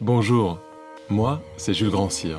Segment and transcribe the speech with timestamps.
[0.00, 0.58] Bonjour,
[1.08, 2.38] moi c'est Jules Grandcir.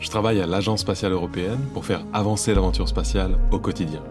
[0.00, 4.02] Je travaille à l'Agence spatiale européenne pour faire avancer l'aventure spatiale au quotidien.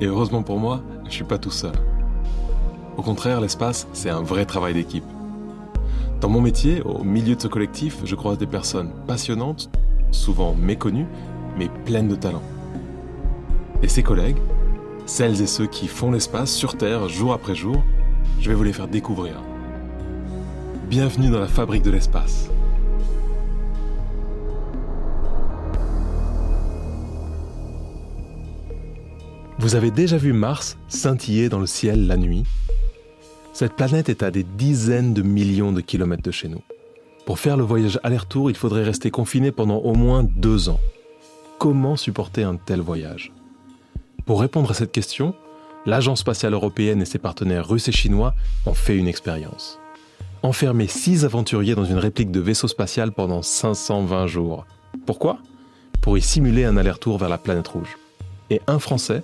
[0.00, 1.72] Et heureusement pour moi, je suis pas tout seul.
[2.96, 5.04] Au contraire, l'espace, c'est un vrai travail d'équipe.
[6.20, 9.70] Dans mon métier, au milieu de ce collectif, je croise des personnes passionnantes,
[10.10, 11.06] souvent méconnues,
[11.56, 12.42] mais pleines de talent.
[13.82, 14.38] Et ces collègues,
[15.06, 17.82] celles et ceux qui font l'espace sur Terre jour après jour,
[18.40, 19.36] je vais vous les faire découvrir.
[20.88, 22.50] Bienvenue dans la fabrique de l'espace.
[29.58, 32.44] Vous avez déjà vu Mars scintiller dans le ciel la nuit?
[33.54, 36.62] Cette planète est à des dizaines de millions de kilomètres de chez nous.
[37.24, 40.80] Pour faire le voyage aller-retour, il faudrait rester confiné pendant au moins deux ans.
[41.58, 43.32] Comment supporter un tel voyage?
[44.26, 45.34] Pour répondre à cette question,
[45.86, 48.34] l'Agence spatiale européenne et ses partenaires russes et chinois
[48.66, 49.80] ont fait une expérience.
[50.44, 54.66] Enfermer six aventuriers dans une réplique de vaisseau spatial pendant 520 jours.
[55.06, 55.38] Pourquoi?
[56.02, 57.96] Pour y simuler un aller-retour vers la planète rouge.
[58.50, 59.22] Et un Français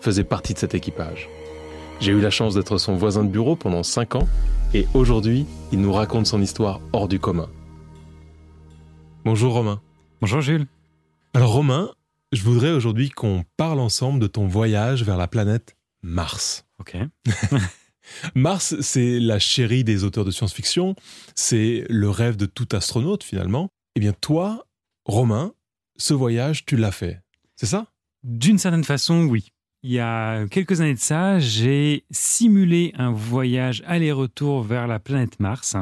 [0.00, 1.28] faisait partie de cet équipage.
[1.98, 4.28] J'ai eu la chance d'être son voisin de bureau pendant 5 ans
[4.72, 7.48] et aujourd'hui, il nous raconte son histoire hors du commun.
[9.24, 9.80] Bonjour Romain.
[10.20, 10.68] Bonjour Jules.
[11.34, 11.90] Alors Romain,
[12.30, 15.74] je voudrais aujourd'hui qu'on parle ensemble de ton voyage vers la planète
[16.04, 16.64] Mars.
[16.78, 16.96] Ok.
[18.34, 20.94] Mars, c'est la chérie des auteurs de science-fiction,
[21.34, 23.68] c'est le rêve de tout astronaute finalement.
[23.96, 24.66] Eh bien toi,
[25.04, 25.52] Romain,
[25.96, 27.20] ce voyage, tu l'as fait,
[27.56, 27.86] c'est ça?
[28.22, 29.52] D'une certaine façon, oui.
[29.82, 35.40] Il y a quelques années de ça, j'ai simulé un voyage aller-retour vers la planète
[35.40, 35.74] Mars.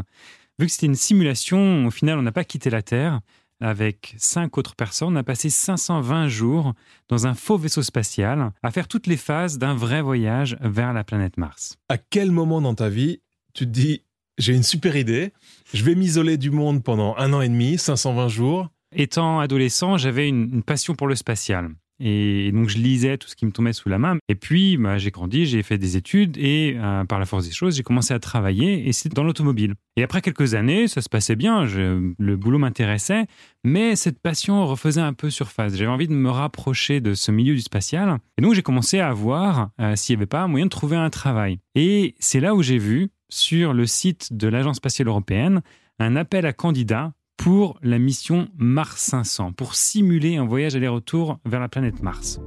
[0.58, 3.20] Vu que c'était une simulation, au final, on n'a pas quitté la Terre.
[3.60, 6.74] Avec cinq autres personnes, on a passé 520 jours
[7.08, 11.02] dans un faux vaisseau spatial à faire toutes les phases d'un vrai voyage vers la
[11.02, 11.76] planète Mars.
[11.88, 13.20] À quel moment dans ta vie
[13.54, 14.02] tu te dis
[14.38, 15.32] j'ai une super idée,
[15.74, 18.68] je vais m'isoler du monde pendant un an et demi, 520 jours?
[18.94, 21.70] Étant adolescent, j'avais une, une passion pour le spatial.
[22.00, 24.18] Et donc, je lisais tout ce qui me tombait sous la main.
[24.28, 27.52] Et puis, bah, j'ai grandi, j'ai fait des études et euh, par la force des
[27.52, 29.74] choses, j'ai commencé à travailler et c'est dans l'automobile.
[29.96, 33.26] Et après quelques années, ça se passait bien, le boulot m'intéressait,
[33.64, 35.74] mais cette passion refaisait un peu surface.
[35.74, 38.18] J'avais envie de me rapprocher de ce milieu du spatial.
[38.38, 41.10] Et donc, j'ai commencé à voir euh, s'il n'y avait pas moyen de trouver un
[41.10, 41.58] travail.
[41.74, 45.62] Et c'est là où j'ai vu, sur le site de l'Agence spatiale européenne,
[45.98, 51.60] un appel à candidats pour la mission Mars 500, pour simuler un voyage aller-retour vers
[51.60, 52.40] la planète Mars.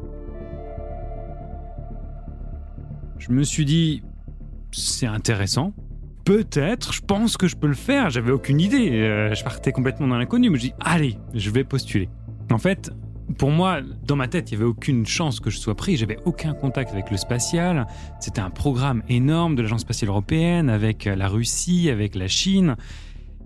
[3.18, 4.04] Je me suis dit,
[4.72, 5.74] c'est intéressant.
[6.26, 8.10] Peut-être, je pense que je peux le faire.
[8.10, 8.92] J'avais aucune idée.
[8.92, 10.50] Euh, je partais complètement dans l'inconnu.
[10.50, 12.10] Mais je dis, allez, je vais postuler.
[12.52, 12.92] En fait,
[13.38, 15.98] pour moi, dans ma tête, il n'y avait aucune chance que je sois pris.
[15.98, 17.88] J'avais aucun contact avec le spatial.
[18.20, 22.76] C'était un programme énorme de l'Agence spatiale européenne avec la Russie, avec la Chine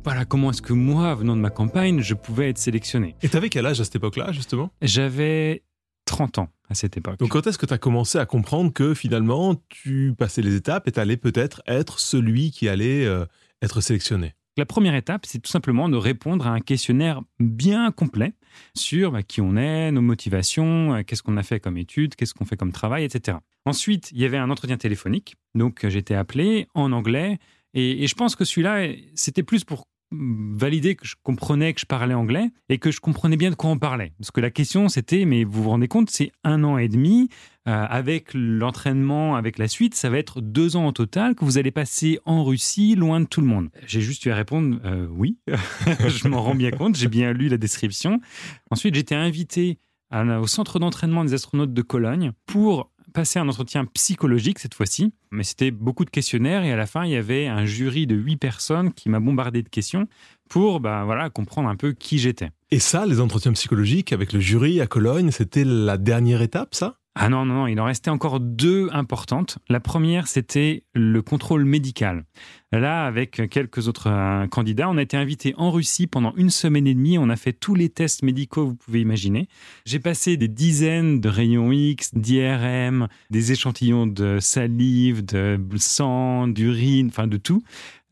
[0.06, 3.16] voilà, comment est-ce que moi, venant de ma campagne, je pouvais être sélectionné.
[3.24, 4.72] Et t'avais quel âge à cette époque-là, justement?
[4.84, 5.64] J'avais
[6.06, 7.18] 30 ans à cette époque.
[7.18, 10.88] Donc quand est-ce que tu as commencé à comprendre que finalement, tu passais les étapes
[10.88, 13.26] et tu allais peut-être être celui qui allait euh,
[13.64, 14.36] être sélectionné?
[14.58, 18.34] La première étape, c'est tout simplement de répondre à un questionnaire bien complet
[18.76, 22.36] sur bah, qui on est, nos motivations, euh, qu'est-ce qu'on a fait comme études, qu'est-ce
[22.36, 23.40] qu'on fait comme travail, etc.
[23.66, 25.36] Ensuite, il y avait un entretien téléphonique.
[25.56, 27.40] Donc, j'étais appelé en anglais.
[27.74, 32.14] et je pense que celui-là, c'était plus pour valider que je comprenais que je parlais
[32.14, 34.14] anglais et que je comprenais bien de quoi on parlait.
[34.20, 37.30] Parce que la question, c'était, mais vous vous rendez compte, c'est un an et demi.
[37.68, 41.58] Euh, avec l'entraînement, avec la suite, ça va être deux ans au total que vous
[41.58, 43.70] allez passer en Russie, loin de tout le monde.
[43.88, 47.48] J'ai juste eu à répondre euh, oui, je m'en rends bien compte, j'ai bien lu
[47.48, 48.22] la description.
[48.70, 49.80] Ensuite, j'étais invité
[50.14, 55.44] au centre d'entraînement des astronautes de Cologne pour passer un entretien psychologique cette fois-ci, mais
[55.44, 58.36] c'était beaucoup de questionnaires et à la fin, il y avait un jury de huit
[58.36, 60.08] personnes qui m'a bombardé de questions
[60.50, 62.52] pour bah, voilà, comprendre un peu qui j'étais.
[62.72, 67.00] Et ça, les entretiens psychologiques avec le jury à Cologne, c'était la dernière étape, ça?
[67.18, 69.58] Ah non, non, non, il en restait encore deux importantes.
[69.70, 72.26] La première, c'était le contrôle médical.
[72.74, 76.88] Là, avec quelques autres euh, candidats, on a été invités en Russie pendant une semaine
[76.88, 77.18] et demie.
[77.18, 79.48] On a fait tous les tests médicaux que vous pouvez imaginer.
[79.86, 87.08] J'ai passé des dizaines de rayons X, d'IRM, des échantillons de salive, de sang, d'urine,
[87.08, 87.64] enfin de tout.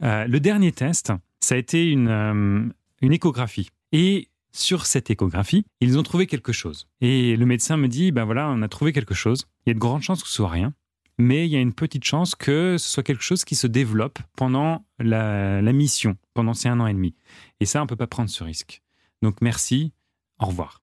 [0.01, 1.11] Euh, le dernier test,
[1.41, 2.69] ça a été une, euh,
[3.01, 3.67] une échographie.
[3.91, 6.87] Et sur cette échographie, ils ont trouvé quelque chose.
[7.01, 9.47] Et le médecin me dit, ben voilà, on a trouvé quelque chose.
[9.65, 10.73] Il y a de grandes chances que ce soit rien,
[11.17, 14.19] mais il y a une petite chance que ce soit quelque chose qui se développe
[14.37, 17.15] pendant la, mission, pendant ces un an et demi.
[17.59, 18.81] Et ça, on ne peut pas prendre ce risque.
[19.21, 19.91] Donc merci,
[20.39, 20.81] au revoir.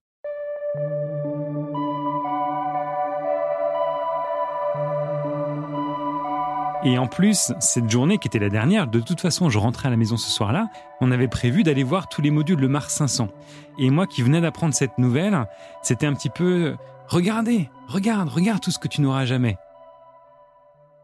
[6.83, 9.91] Et en plus, cette journée qui était la dernière, de toute façon, je rentrais à
[9.91, 10.67] la maison ce soir-là,
[10.99, 13.29] on avait prévu d'aller voir tous les modules de Mars 500.
[13.77, 15.47] Et moi qui venais d'apprendre cette nouvelle,
[15.83, 16.75] c'était un petit peu,
[17.07, 19.57] regardez, regarde, regarde tout ce que tu n'auras jamais.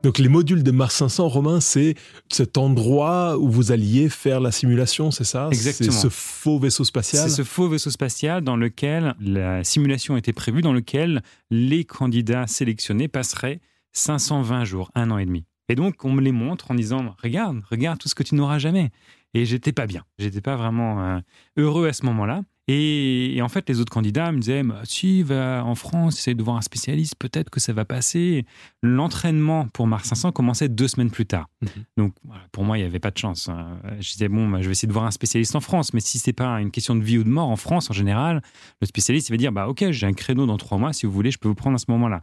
[0.02, 1.94] Donc les modules de Mars 500, Romain, c'est
[2.32, 5.48] cet endroit où vous alliez faire la simulation, c'est ça?
[5.52, 5.92] Exactement.
[5.92, 7.30] C'est ce faux vaisseau spatial?
[7.30, 11.22] C'est ce faux vaisseau spatial dans lequel la simulation était prévue, dans lequel
[11.52, 13.60] les candidats sélectionnés passeraient
[13.94, 15.46] 520 jours, un an et demi.
[15.70, 18.60] Et donc on me les montre en disant regarde, regarde tout ce que tu n'auras
[18.60, 18.92] jamais.
[19.34, 21.20] Et j'étais pas bien, j'étais pas vraiment euh,
[21.58, 22.42] heureux à ce moment-là.
[22.70, 26.44] Et, en fait, les autres candidats me disaient bah, si, va en France, essaye de
[26.44, 28.46] voir un spécialiste, peut-être que ça va passer.
[28.84, 31.48] L'entraînement pour Mars 500 commençait deux semaines plus tard.
[31.62, 31.70] Mhm.
[31.96, 32.16] Donc,
[32.52, 33.48] pour moi, il n'y avait pas de chance.
[33.48, 33.80] Hein.
[34.02, 36.20] Je disais bon, bah, je vais essayer de voir un spécialiste en France, mais si
[36.20, 38.42] c'est pas une question de vie ou de mort en France, en général,
[38.82, 41.12] le spécialiste il va dire bah ok, j'ai un créneau dans trois mois, si vous
[41.14, 42.22] voulez, je peux vous prendre à ce moment-là.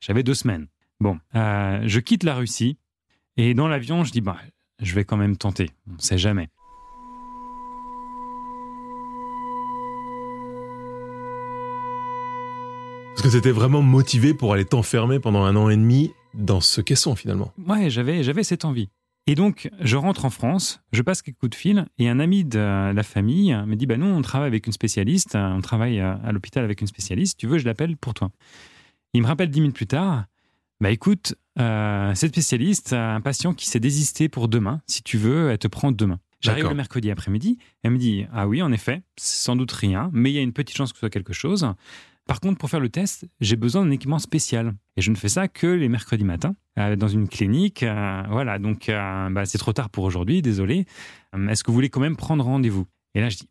[0.00, 0.68] J'avais deux semaines.
[1.00, 2.76] Bon, euh, je quitte la Russie
[3.42, 4.36] et dans l'avion, je dis bah
[4.80, 5.70] je vais quand même tenter.
[5.88, 6.48] On ne sait jamais.
[13.14, 16.60] Parce que tu étais vraiment motivé pour aller t'enfermer pendant un an et demi dans
[16.60, 17.52] ce caisson finalement.
[17.66, 18.90] Ouais, j'avais, j'avais cette envie.
[19.26, 22.44] Et donc, je rentre en France, je passe quelques coups de fil, et un ami
[22.44, 26.32] de la famille me dit, bah nous, on travaille avec une spécialiste, on travaille à
[26.32, 28.30] l'hôpital avec une spécialiste, tu veux, je l'appelle pour toi.
[29.12, 30.24] Il me rappelle dix minutes plus tard,
[30.80, 35.18] bah écoute, euh, cette spécialiste a un patient qui s'est désisté pour demain, si tu
[35.18, 36.18] veux, elle te prend demain.
[36.40, 40.30] J'arrive le mercredi après-midi, elle me dit, ah oui, en effet, sans doute rien, mais
[40.30, 41.70] il y a une petite chance que ce soit quelque chose.
[42.26, 44.74] Par contre, pour faire le test, j'ai besoin d'un équipement spécial.
[44.96, 47.82] Et je ne fais ça que les mercredis matins, euh, dans une clinique.
[47.82, 50.86] Euh, voilà, donc bah, c'est trop tard pour aujourd'hui, désolé.
[51.50, 52.86] Est-ce que vous voulez quand même prendre rendez-vous?
[53.14, 53.48] Et là, je dis,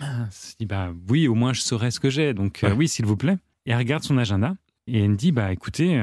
[0.00, 2.34] je dis, bah oui, au moins je saurai ce que j'ai.
[2.34, 3.36] Donc oui, s'il vous plaît.
[3.66, 6.02] Et elle regarde son agenda et elle me dit, bah écoutez,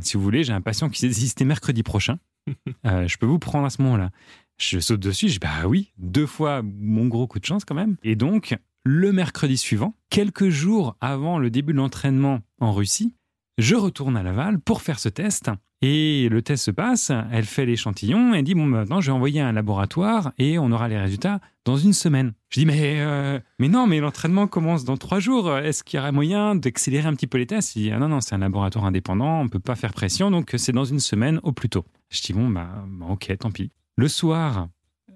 [0.00, 2.18] si vous voulez, j'ai un patient qui s'est désisté mercredi prochain.
[2.84, 4.10] je peux vous prendre à ce moment-là.
[4.58, 7.74] Je saute dessus, je dis, bah oui, deux fois mon gros coup de chance quand
[7.74, 7.96] même.
[8.02, 13.14] Et donc, le mercredi suivant, quelques jours avant le début de l'entraînement en Russie,
[13.58, 15.50] je retourne à Laval pour faire ce test.
[15.82, 19.40] Et le test se passe, elle fait l'échantillon, elle dit bon maintenant je vais envoyer
[19.40, 22.32] un laboratoire et on aura les résultats dans une semaine.
[22.48, 25.54] Je dis mais euh, mais non mais l'entraînement commence dans trois jours.
[25.58, 27.76] Est-ce qu'il y aurait moyen d'accélérer un petit peu les tests?
[27.76, 30.54] Il dit ah non non c'est un laboratoire indépendant, on peut pas faire pression donc
[30.56, 31.84] c'est dans une semaine au plus tôt.
[32.08, 33.70] Je dis bon bah, bah ok tant pis.
[33.96, 34.68] Le soir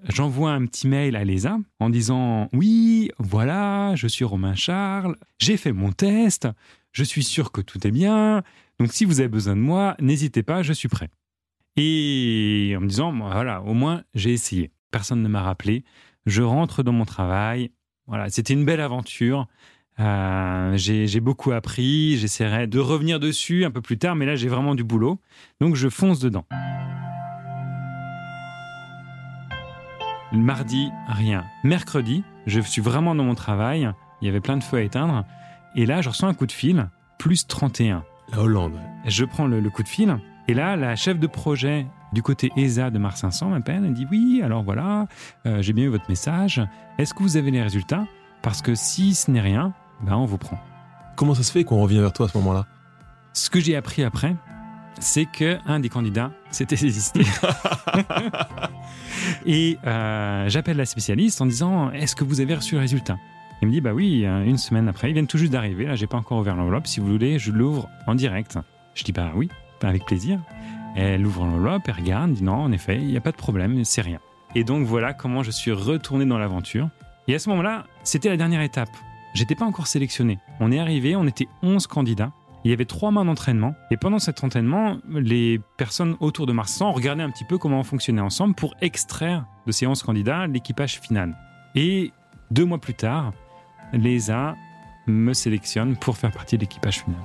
[0.09, 5.57] j'envoie un petit mail à l'ESA en disant Oui, voilà, je suis Romain Charles, j'ai
[5.57, 6.47] fait mon test,
[6.91, 8.43] je suis sûr que tout est bien,
[8.81, 11.11] donc si vous avez besoin de moi, n'hésitez pas, je suis prêt.
[11.77, 14.71] Et en me disant Voilà, au moins j'ai essayé.
[14.89, 15.83] Personne ne m'a rappelé.
[16.25, 17.69] Je rentre dans mon travail.
[18.07, 19.47] Voilà, c'était une belle aventure.
[19.99, 22.17] Euh, j'ai beaucoup appris.
[22.17, 25.19] J'essaierai de revenir dessus un peu plus tard, mais là j'ai vraiment du boulot.
[25.59, 26.47] Donc je fonce dedans.
[30.31, 31.45] Mardi, rien.
[31.63, 33.91] Mercredi, je suis vraiment dans mon travail.
[34.23, 35.23] Il y avait plein de feux à éteindre.
[35.75, 36.89] Et là, je reçois un coup de fil,
[37.19, 38.03] plus 31.
[38.31, 38.79] La Hollande.
[39.05, 40.17] Je prends le, coup de fil.
[40.47, 43.83] Et là, la chef de projet du côté ESA de Mars 500 m'appelle.
[43.85, 45.07] Elle dit Oui, alors voilà,
[45.45, 46.61] euh, j'ai bien eu votre message.
[46.97, 48.05] Est-ce que vous avez les résultats?
[48.41, 50.59] Parce que si ce n'est rien, ben on vous prend.
[51.15, 52.65] Comment ça se fait qu'on revient vers toi à ce moment-là?
[53.33, 54.35] Ce que j'ai appris après,
[54.99, 57.21] c'est que un des candidats s'était désisté.
[59.45, 63.17] et euh, j'appelle la spécialiste en disant Est-ce que vous avez reçu le résultat?
[63.61, 65.85] Il me dit Bah oui, euh, une semaine après, ils viennent tout juste d'arriver.
[65.85, 66.87] Là, j'ai pas encore ouvert l'enveloppe.
[66.87, 68.57] Si vous voulez, je l'ouvre en direct.
[68.95, 69.49] Je dis Bah oui,
[69.81, 70.39] avec plaisir.
[70.95, 73.83] Elle ouvre l'enveloppe, elle regarde, dit Non, en effet, il n'y a pas de problème,
[73.85, 74.19] c'est rien.
[74.55, 76.89] Et donc voilà comment je suis retourné dans l'aventure.
[77.27, 78.89] Et à ce moment-là, c'était la dernière étape.
[79.33, 80.39] J'étais pas encore sélectionné.
[80.59, 82.33] On est arrivé, on était 11 candidats.
[82.63, 83.75] Il y avait trois mois d'entraînement.
[83.89, 87.79] Et pendant cet entraînement, les personnes autour de Mars 100 regardaient un petit peu comment
[87.79, 91.35] on fonctionnait ensemble pour extraire de ces 11 candidats l'équipage final.
[91.75, 92.11] Et
[92.51, 93.31] deux mois plus tard,
[93.93, 94.55] l'ESA
[95.07, 97.21] me sélectionne pour faire partie de l'équipage final.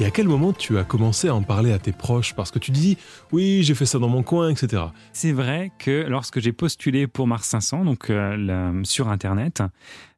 [0.00, 2.60] Et à quel moment tu as commencé à en parler à tes proches Parce que
[2.60, 2.96] tu dis,
[3.32, 4.84] oui, j'ai fait ça dans mon coin, etc.
[5.12, 9.60] C'est vrai que lorsque j'ai postulé pour Mars 500, donc euh, sur Internet,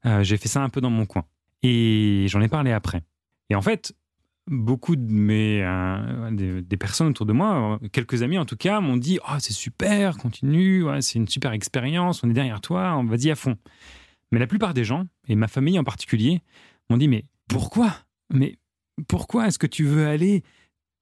[0.04, 1.24] euh, j'ai fait ça un peu dans mon coin.
[1.62, 3.02] Et j'en ai parlé après.
[3.48, 3.94] Et en fait,
[4.50, 8.96] beaucoup de mes euh, des, personnes autour de moi, quelques amis en tout cas, m'ont
[8.96, 13.36] dit oh, c'est super, continue, c'est une super expérience, on est derrière toi, va-y à
[13.36, 13.56] fond.
[14.32, 16.42] Mais la plupart des gens, et ma famille en particulier,
[16.90, 17.94] m'ont dit mais pourquoi?
[18.32, 18.58] Mais
[19.08, 20.42] pourquoi est-ce que tu veux aller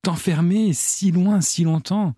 [0.02, 2.14] t'enfermer si loin, si longtemps?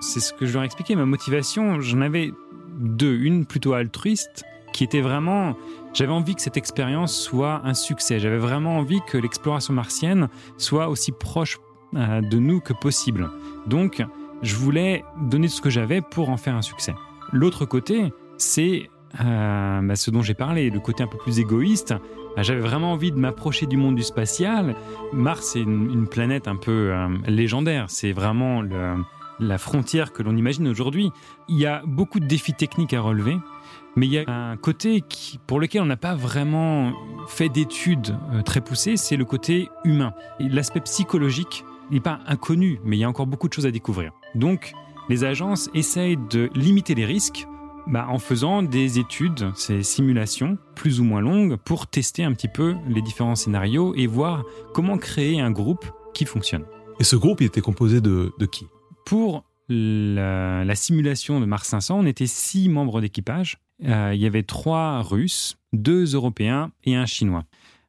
[0.00, 0.96] C'est ce que je leur ai expliqué.
[0.96, 2.32] Ma motivation, j'en avais
[2.80, 3.14] deux.
[3.14, 5.54] Une plutôt altruiste qui était vraiment...
[5.94, 8.18] J'avais envie que cette expérience soit un succès.
[8.18, 11.58] J'avais vraiment envie que l'exploration martienne soit aussi proche
[11.94, 13.28] euh, de nous que possible.
[13.66, 14.02] Donc,
[14.42, 16.94] je voulais donner ce que j'avais pour en faire un succès.
[17.32, 21.94] L'autre côté, c'est euh, bah, ce dont j'ai parlé, le côté un peu plus égoïste.
[22.34, 24.74] Bah, j'avais vraiment envie de m'approcher du monde du spatial.
[25.12, 27.86] Mars est une, planète un peu euh, légendaire.
[27.88, 28.62] C'est vraiment
[29.40, 31.10] la frontière que l'on imagine aujourd'hui.
[31.48, 33.36] Il y a beaucoup de défis techniques à relever.
[33.94, 36.92] Mais il y a un côté qui, pour lequel on n'a pas vraiment
[37.28, 40.14] fait d'études euh, très poussées, c'est le côté humain.
[40.40, 44.12] L'aspect psychologique n'est pas inconnu, mais il y a encore beaucoup de choses à découvrir.
[44.34, 44.72] Donc,
[45.10, 47.46] les agences essayent de limiter les risques
[47.86, 52.48] bah, en faisant des études, ces simulations plus ou moins longues, pour tester un petit
[52.48, 55.84] peu les différents scénarios et voir comment créer un groupe
[56.14, 56.64] qui fonctionne.
[57.00, 58.68] Et ce groupe, il était composé de, qui?
[59.04, 63.58] Pour la, la, simulation de Mars 500, on était six membres d'équipage.
[63.84, 67.44] Euh, il y avait trois Russes, deux Européens et un Chinois.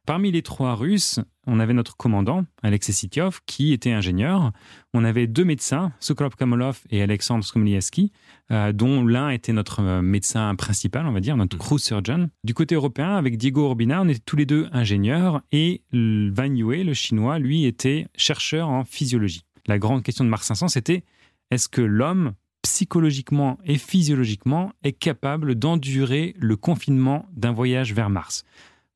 [0.06, 4.52] Parmi les trois Russes, on avait notre commandant, Alexei Sityov, qui était ingénieur.
[4.92, 8.12] On avait deux médecins, Sokolov Kamolov et Alexandre Skomliaski,
[8.50, 12.28] euh, dont l'un était notre euh, médecin principal, on va dire, notre crew surgeon.
[12.44, 16.84] Du côté européen, avec Diego Urbina, on était tous les deux ingénieurs et Van Yue,
[16.84, 19.44] le chinois, lui, était chercheur en physiologie.
[19.66, 21.04] La grande question de Mars 500, c'était
[21.50, 28.44] est-ce que l'homme, psychologiquement et physiologiquement, est capable d'endurer le confinement d'un voyage vers Mars?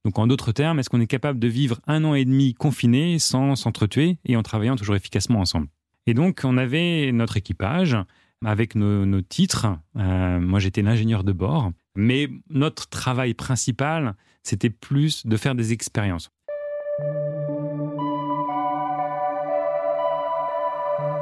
[0.05, 3.19] Donc en d'autres termes, est-ce qu'on est capable de vivre un an et demi confiné
[3.19, 5.69] sans s'entretuer et en travaillant toujours efficacement ensemble?
[6.07, 7.97] Et donc on avait notre équipage
[8.45, 9.67] avec nos, titres.
[9.97, 15.73] Euh, moi j'étais l'ingénieur de bord, mais notre travail principal, c'était plus de faire des
[15.73, 16.31] expériences.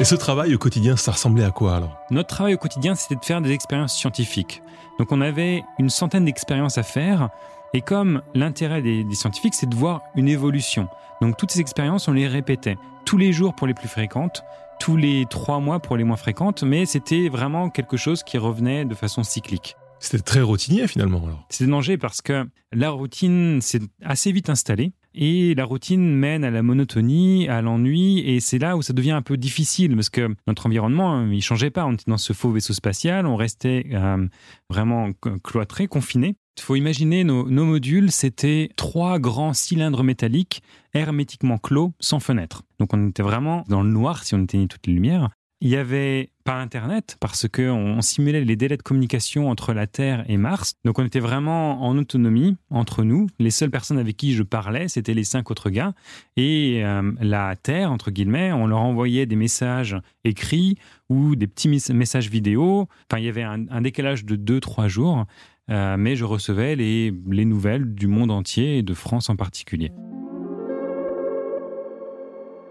[0.00, 1.97] Et ce travail au quotidien, ça ressemblait à quoi alors?
[2.11, 4.62] Notre travail au quotidien, c'était de faire des expériences scientifiques.
[4.99, 7.30] Donc on avait une centaine d'expériences à faire
[7.75, 10.88] et comme l'intérêt des, scientifiques, c'est de voir une évolution.
[11.21, 14.42] Donc toutes ces expériences, on les répétait tous les jours pour les plus fréquentes,
[14.80, 18.85] tous les trois mois pour les moins fréquentes, mais c'était vraiment quelque chose qui revenait
[18.85, 19.76] de façon cyclique.
[19.99, 21.45] C'était très routinier finalement alors?
[21.49, 26.50] C'est danger parce que la routine s'est assez vite installée et la routine mène à
[26.50, 30.35] la monotonie, à l'ennui et c'est là où ça devient un peu difficile parce que
[30.46, 31.87] notre environnement il changeait pas.
[31.87, 34.26] On était dans ce faux vaisseau spatial, on restait euh,
[34.68, 35.11] vraiment
[35.42, 36.37] cloîtré, confiné.
[36.58, 40.62] Il faut imaginer nos, modules, c'était trois grands cylindres métalliques
[40.94, 42.62] hermétiquement clos, sans fenêtre.
[42.78, 45.30] Donc on était vraiment dans le noir si on éteignait toutes les lumières.
[45.62, 50.22] Il y avait pas Internet parce qu'on simulait les délais de communication entre la Terre
[50.28, 50.75] et Mars.
[50.84, 53.26] Donc on était vraiment en autonomie entre nous.
[53.38, 55.94] Les seules personnes avec qui je parlais, c'était les cinq autres gars.
[56.36, 60.76] Et euh, la Terre, entre guillemets, on leur envoyait des messages écrits
[61.08, 62.86] ou des petits messages vidéo.
[63.10, 65.25] Enfin, il y avait un, décalage de deux, trois jours.
[65.70, 69.90] Euh, mais je recevais les, nouvelles du monde entier et de France en particulier.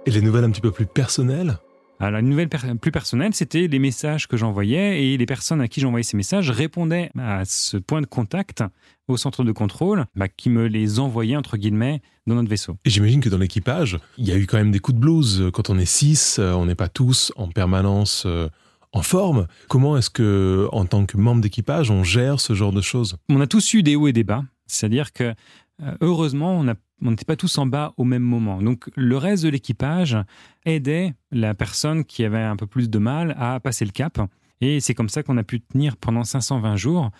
[0.05, 1.57] Et les nouvelles un petit peu plus personnelles?
[1.99, 5.79] Alors, une nouvelle plus personnelle, c'était les messages que j'envoyais et les personnes à qui
[5.79, 8.63] j'envoyais ces messages répondaient à ce point de contact
[9.07, 12.77] au centre de contrôle bah, qui me les envoyait, entre guillemets, dans notre vaisseau.
[12.83, 15.49] Et j'imagine que dans l'équipage, il y a eu quand même des coups de blues.
[15.53, 18.49] Quand on est six, euh, on n'est pas tous en permanence euh,
[18.91, 19.47] en forme.
[19.69, 23.17] Comment est-ce que, en tant que membre d'équipage, on gère ce genre de choses?
[23.29, 24.43] On a tous eu des hauts et des bas.
[24.67, 25.33] C'est-à-dire que,
[25.81, 26.67] euh, heureusement, on
[27.01, 28.61] n'était pas tous en bas au même moment.
[28.61, 30.17] Donc, le reste de l'équipage
[30.65, 34.19] aidait la personne qui avait un peu plus de mal à passer le cap.
[34.61, 37.11] Et c'est comme ça qu'on a pu tenir pendant 520 jours.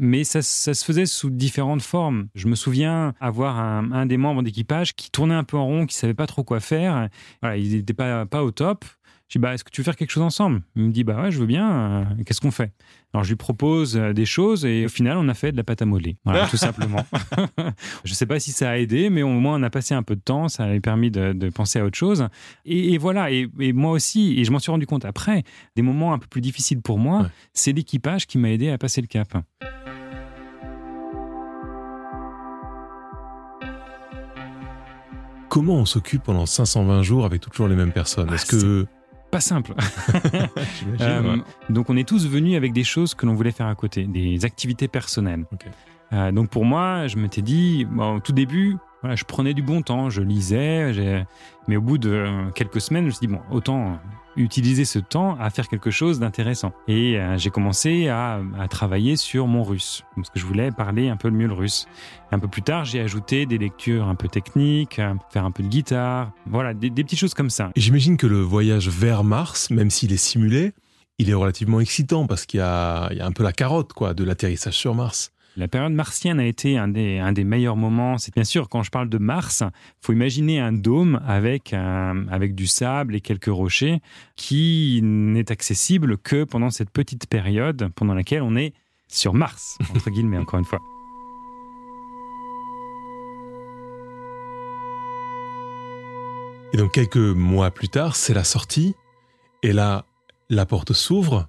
[0.00, 2.28] Mais ça, se faisait sous différentes formes.
[2.36, 5.96] Je me souviens avoir un, des membres d'équipage qui tournait un peu en rond, qui
[5.96, 7.08] savait pas trop quoi faire.
[7.42, 8.84] il n'était pas au top.
[9.28, 10.62] Je dis, bah, est-ce que tu veux faire quelque chose ensemble?
[10.74, 11.70] Il me dit, bah ouais, je veux bien.
[11.70, 12.72] Euh, qu'est-ce qu'on fait?
[13.12, 15.64] Alors, je lui propose euh, des choses et au final, on a fait de la
[15.64, 16.16] pâte à modeler.
[16.24, 17.04] Voilà, tout simplement.
[18.04, 20.02] je ne sais pas si ça a aidé, mais au moins, on a passé un
[20.02, 20.48] peu de temps.
[20.48, 22.26] Ça a permis de, penser à autre chose.
[22.64, 23.30] Et, voilà.
[23.30, 25.42] Et, moi aussi, et je m'en suis rendu compte après,
[25.76, 29.02] des moments un peu plus difficiles pour moi, c'est l'équipage qui m'a aidé à passer
[29.02, 29.36] le cap.
[35.50, 38.28] Comment on s'occupe pendant 520 jours avec toujours les mêmes personnes?
[38.30, 38.86] Ah, Est-ce que
[39.30, 39.74] pas simple.
[41.00, 41.36] Euh,
[41.70, 44.44] donc on est tous venus avec des choses que l'on voulait faire à côté, des
[44.44, 45.44] activités personnelles.
[46.12, 49.82] Euh, donc pour moi, je m'étais dit, bon, au tout début, je prenais du bon
[49.82, 51.24] temps, je lisais,
[51.66, 53.98] mais au bout de quelques semaines, je me suis dit, bon, autant
[54.38, 56.72] utiliser ce temps à faire quelque chose d'intéressant.
[56.86, 58.40] Et euh, j'ai commencé à,
[58.70, 61.86] travailler sur mon russe, parce que je voulais parler un peu mieux le russe.
[62.32, 65.62] un peu plus tard, j'ai ajouté des lectures un peu techniques, euh, faire un peu
[65.62, 67.70] de guitare, voilà, des, petites choses comme ça.
[67.76, 70.72] J'imagine que le voyage vers Mars, même s'il est simulé,
[71.18, 74.24] il est relativement excitant parce qu'il y, y a, un peu la carotte quoi, de
[74.24, 75.32] l'atterrissage sur Mars.
[75.58, 78.16] La période martienne a été un des, meilleurs moments.
[78.16, 79.64] C'est bien sûr, quand je parle de Mars,
[80.00, 84.00] faut imaginer un dôme avec, avec du sable et quelques rochers
[84.36, 88.72] qui n'est accessible que pendant cette petite période pendant laquelle on est
[89.08, 90.78] sur Mars, entre guillemets, encore une fois.
[96.72, 98.94] Et donc quelques mois plus tard, c'est la sortie.
[99.64, 100.04] Et là,
[100.50, 101.48] la porte s'ouvre.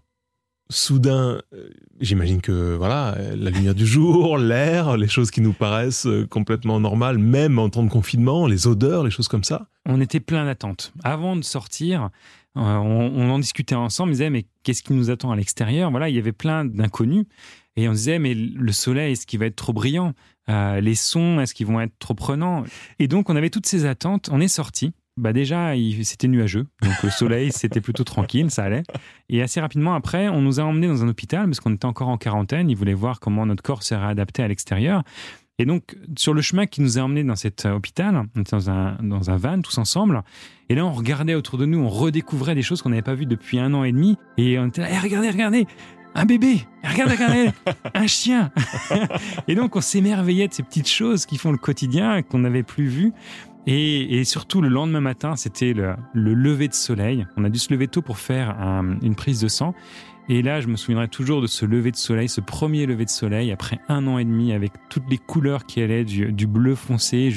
[0.71, 6.05] Soudain, euh, j'imagine que voilà, la lumière du jour, l'air, les choses qui nous paraissent
[6.05, 9.65] euh, complètement normales, même en temps de confinement, les odeurs, les choses comme ça.
[9.88, 10.93] On était plein d'attentes.
[11.03, 12.11] Avant de sortir,
[12.55, 14.09] euh, on, en discutait ensemble.
[14.09, 15.89] On disait mais qu'est-ce qui nous attend à l'extérieur?
[15.89, 17.25] Voilà, il y avait plein d'inconnus.
[17.75, 20.13] Et on disait, mais le soleil, est-ce qu'il va être trop brillant?
[20.47, 22.65] Les sons, est-ce qu'ils vont être trop prenants?
[22.97, 24.29] Et donc, on avait toutes ces attentes.
[24.33, 25.73] On est sorti bah déjà,
[26.03, 26.65] c'était nuageux.
[26.81, 28.83] Donc le soleil, c'était plutôt tranquille, ça allait.
[29.29, 32.07] Et assez rapidement après, on nous a emmenés dans un hôpital parce qu'on était encore
[32.07, 32.69] en quarantaine.
[32.69, 35.03] Ils voulaient voir comment notre corps serait adapté à l'extérieur.
[35.61, 38.51] Et donc, sur le chemin qui nous a emmenés dans cet euh, hôpital, on était
[38.51, 40.23] dans un, dans un van tous ensemble.
[40.69, 43.25] Et là, on regardait autour de nous, on redécouvrait des choses qu'on n'avait pas vues
[43.25, 44.17] depuis un an et demi.
[44.38, 45.67] Et on était là, eh, regardez, regardez,
[46.15, 47.49] un bébé, regardez, regardez,
[47.93, 48.51] un chien.
[49.49, 52.88] et donc, on s'émerveillait de ces petites choses qui font le quotidien, qu'on n'avait plus
[52.88, 53.11] vues.
[53.71, 57.27] Et, surtout, le lendemain matin, c'était le, lever de soleil.
[57.38, 58.57] On a dû se lever tôt pour faire
[59.03, 59.75] une prise de sang.
[60.27, 63.11] Et là, je me souviendrai toujours de ce lever de soleil, ce premier lever de
[63.11, 67.31] soleil, après un an et demi, avec toutes les couleurs qui allaient du, bleu foncé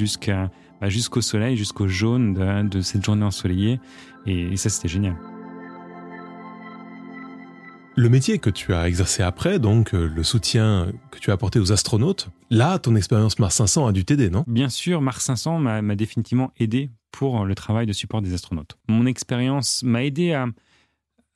[0.80, 3.78] bah, jusqu'au soleil, jusqu'au jaune de, cette journée ensoleillée.
[4.24, 5.16] et ça, c'était génial.
[7.94, 11.58] Le métier que tu as exercé après, donc euh, le soutien que tu as apporté
[11.58, 14.44] aux astronautes, là, ton expérience Mars 500 a dû t'aider, non?
[14.46, 18.78] Bien sûr, Mars 500 m'a définitivement aidé pour le travail de support des astronautes.
[18.88, 20.46] Mon expérience m'a aidé à,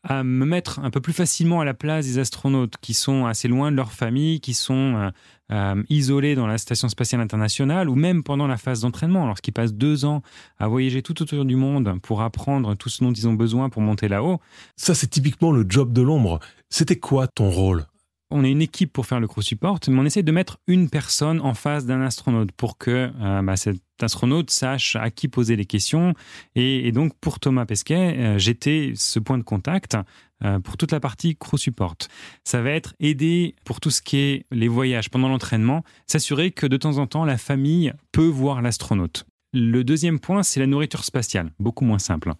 [0.08, 3.48] à me mettre un peu plus facilement à la place des astronautes qui sont assez
[3.48, 5.10] loin de leur famille, qui sont euh,
[5.50, 9.74] euh, isolés dans la Station spatiale internationale, ou même pendant la phase d'entraînement, lorsqu'ils passent
[9.74, 10.22] deux ans
[10.58, 13.82] à voyager tout autour du monde pour apprendre tout ce dont ils ont besoin pour
[13.82, 14.40] monter là-haut.
[14.76, 16.38] Ça, c'est typiquement le job de l'ombre.
[16.70, 17.84] C'était quoi ton rôle?
[18.30, 20.90] On est une équipe pour faire le crew support, mais on essaie de mettre une
[20.90, 25.54] personne en face d'un astronaute pour que euh, bah, cet astronaute sache à qui poser
[25.54, 26.14] les questions.
[26.54, 29.96] Et, donc, pour Thomas Pesquet, euh, j'étais ce point de contact
[30.44, 31.96] euh, pour toute la partie crew support.
[32.44, 36.66] Ça va être aider pour tout ce qui est les voyages pendant l'entraînement, s'assurer que
[36.66, 39.24] de temps en temps, la famille peut voir l'astronaute.
[39.52, 42.32] Le deuxième point, c'est la nourriture spatiale, beaucoup moins simple.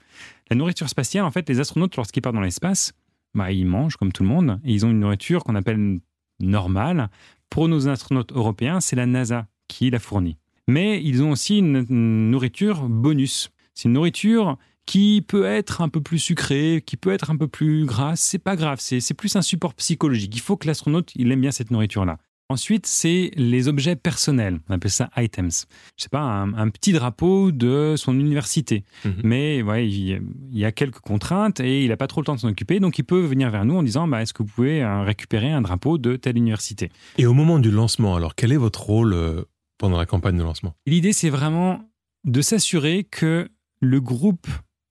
[0.51, 2.92] La nourriture spatiale, en fait, les astronautes, lorsqu'ils partent dans l'espace,
[3.37, 6.01] bah, ils mangent comme tout le monde et ils ont une nourriture qu'on appelle
[6.40, 7.11] normale.
[7.51, 10.37] Pour nos astronautes européens, c'est la NASA qui la fournit.
[10.66, 13.51] Mais ils ont aussi une nourriture bonus.
[13.75, 17.46] C'est une nourriture qui peut être un peu plus sucrée, qui peut être un peu
[17.46, 18.20] plus grasse.
[18.20, 20.35] C'est pas grave, c'est plus un support psychologique.
[20.35, 22.18] Il faut que l'astronaute il aime bien cette nourriture-là.
[22.49, 24.61] Ensuite, c'est les objets personnels.
[24.69, 25.67] On appelle ça items.
[25.97, 28.85] Je sais pas, un, petit drapeau de son université.
[29.05, 29.15] Mhm.
[29.25, 32.41] Mais ouais, il, y a quelques contraintes et il n'a pas trop le temps de
[32.41, 32.79] s'en occuper.
[32.79, 35.51] Donc, il peut venir vers nous en disant bah, Est-ce que vous pouvez euh, récupérer
[35.51, 36.91] un drapeau de telle université?
[37.19, 39.43] Et au moment du lancement, alors, quel est votre rôle euh,
[39.79, 40.75] pendant la campagne de lancement?
[40.87, 41.81] L'idée, c'est vraiment
[42.25, 43.49] de s'assurer que
[43.81, 44.47] le groupe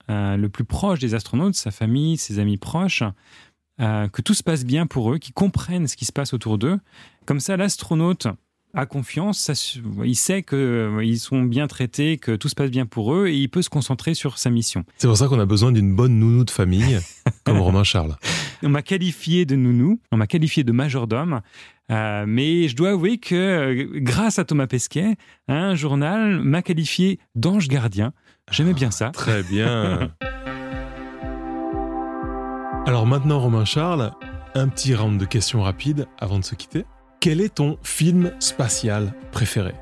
[0.09, 3.01] euh, le plus proche des astronautes, sa famille, ses amis proches,
[3.81, 6.57] euh, que tout se passe bien pour eux, qu'ils comprennent ce qui se passe autour
[6.57, 6.79] d'eux.
[7.25, 8.27] Comme ça, l'astronaute
[8.73, 13.13] a confiance, il sait qu'ils euh, sont bien traités, que tout se passe bien pour
[13.13, 14.83] eux et il peut se concentrer sur sa mission.
[14.97, 16.99] C'est pour ça qu'on a besoin d'une bonne nounou de famille,
[17.45, 18.17] comme Romain Charles.
[18.63, 21.41] On m'a qualifié de nounou, on m'a qualifié de majordome.
[21.91, 25.15] Euh, mais je dois avouer que grâce à Thomas Pesquet,
[25.47, 28.11] un journal m'a qualifié d'ange gardien.
[28.51, 29.09] J'aimais bien ça.
[29.09, 30.11] Très bien.
[32.87, 34.11] Alors maintenant, Romain Charles,
[34.53, 36.85] un petit round de questions rapides avant de se quitter.
[37.19, 39.73] Quel est ton film spatial préféré?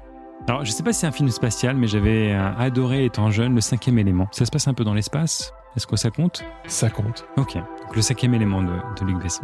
[0.48, 3.30] Alors, je ne sais pas si c'est un film spatial, mais j'avais euh, adoré étant
[3.30, 4.30] jeune le cinquième élément.
[4.32, 5.52] Ça se passe un peu dans l'espace?
[5.76, 6.46] Est-ce que ça compte?
[6.66, 7.26] Ça compte.
[7.36, 9.44] Ok, donc le cinquième élément de, Luc Besson.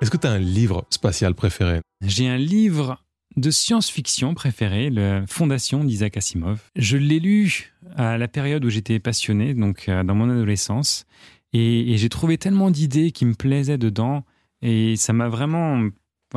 [0.00, 1.82] Est-ce que tu as un livre spatial préféré?
[2.04, 3.00] J'ai un livre
[3.36, 6.58] de science-fiction préféré, la Fondation d'Isaac Asimov.
[6.74, 11.06] Je l'ai lu à la période où j'étais passionné, donc euh, dans mon adolescence.
[11.52, 14.24] Et, j'ai trouvé tellement d'idées qui me plaisaient dedans.
[14.62, 15.88] Et ça m'a vraiment.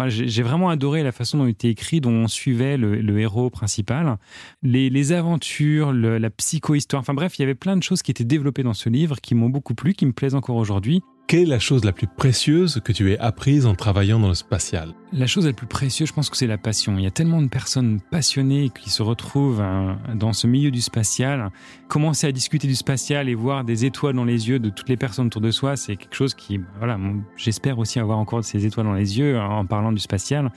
[0.08, 4.17] j'ai vraiment adoré la façon dont il était écrit, dont on suivait le, héros principal.
[4.63, 7.01] Les, aventures, la psychohistoire.
[7.01, 9.36] Enfin bref, il y avait plein de choses qui étaient développées dans ce livre qui
[9.36, 11.01] m'ont beaucoup plu, qui me plaisent encore aujourd'hui.
[11.27, 14.35] Quelle est la chose la plus précieuse que tu aies apprise en travaillant dans le
[14.35, 14.93] spatial?
[15.11, 16.99] La chose la plus précieuse, je pense que c'est la passion.
[16.99, 20.81] Il y a tellement de personnes passionnées qui se retrouvent hein, dans ce milieu du
[20.81, 21.49] spatial.
[21.88, 24.97] Commencer à discuter du spatial et voir des étoiles dans les yeux de toutes les
[24.97, 26.99] personnes autour de soi, c'est quelque chose qui, voilà,
[27.38, 30.51] j'espère aussi avoir encore ces étoiles dans les yeux en parlant du spatial.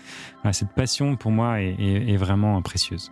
[0.53, 3.11] cette passion, pour moi, est vraiment précieuse.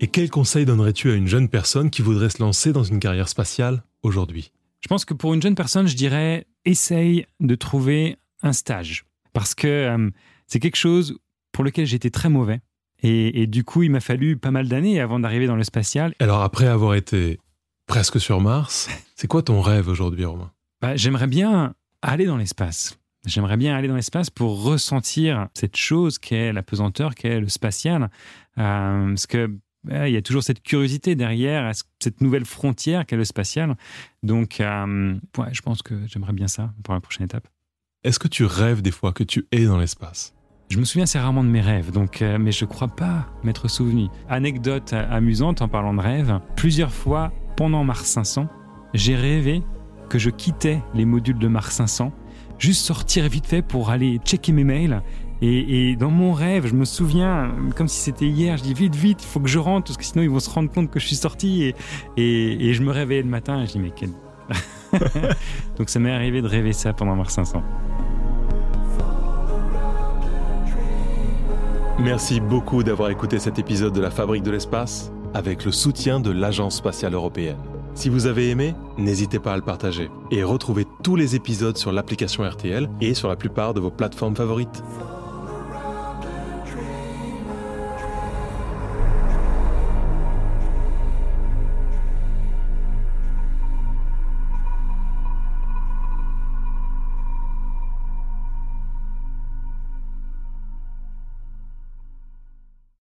[0.00, 3.28] Et quel conseil donnerais-tu à une jeune personne qui voudrait se lancer dans une carrière
[3.28, 4.52] spatiale aujourd'hui?
[4.80, 9.06] Je pense que pour une jeune personne, je dirais essaye de trouver un stage.
[9.32, 10.10] Parce que euh,
[10.46, 11.18] c'est quelque chose
[11.50, 12.60] pour lequel j'étais très mauvais.
[13.02, 16.14] Et, du coup, il m'a fallu pas mal d'années avant d'arriver dans le spatial.
[16.18, 17.38] Alors après avoir été
[17.86, 20.50] presque sur Mars, c'est quoi ton rêve aujourd'hui, Romain?
[20.80, 22.98] Bah, J'aimerais bien aller dans l'espace.
[23.24, 28.10] J'aimerais bien aller dans l'espace pour ressentir cette chose qu'est la pesanteur, qu'est le spatial.
[28.58, 29.48] Euh, parce que
[29.90, 33.76] il y a toujours cette curiosité derrière, cette nouvelle frontière qu'est le spatial.
[34.22, 35.16] Donc, euh,
[35.52, 37.46] je pense que j'aimerais bien ça pour la prochaine étape.
[38.04, 40.34] Est-ce que tu rêves des fois que tu es dans l'espace?
[40.70, 43.26] Je me souviens assez rarement de mes rêves, donc, euh, mais je ne crois pas
[43.42, 44.08] m'être souvenu.
[44.28, 48.48] Anecdote amusante en parlant de rêves, plusieurs fois pendant Mars 500,
[48.92, 49.62] j'ai rêvé
[50.10, 52.12] que je quittais les modules de Mars 500,
[52.58, 55.02] juste sortir vite fait pour aller checker mes mails
[55.40, 59.22] et, dans mon rêve, je me souviens, comme si c'était hier, je dis vite, vite,
[59.22, 61.06] il faut que je rentre, parce que sinon ils vont se rendre compte que je
[61.06, 61.74] suis sorti.
[62.16, 64.10] Et, je me réveillais le matin et je dis, mais quel.
[65.76, 67.62] Donc ça m'est arrivé de rêver ça pendant Mars 500.
[72.00, 76.30] Merci beaucoup d'avoir écouté cet épisode de la Fabrique de l'espace avec le soutien de
[76.30, 77.58] l'Agence spatiale européenne.
[77.94, 81.90] Si vous avez aimé, n'hésitez pas à le partager et retrouvez tous les épisodes sur
[81.90, 84.82] l'application RTL et sur la plupart de vos plateformes favorites.